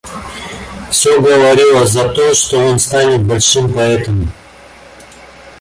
[0.89, 4.31] Всё говорило за то, что он станет большим поэтом.